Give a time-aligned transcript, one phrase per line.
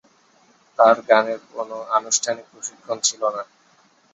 [0.79, 3.43] তার গানের কোন আনুষ্ঠানিক প্রশিক্ষণ ছিল না।